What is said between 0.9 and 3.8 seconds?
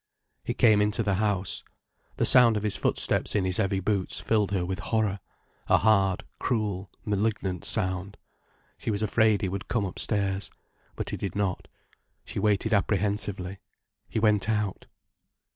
the house. The sound of his footsteps in his heavy